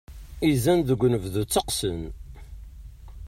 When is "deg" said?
0.87-0.99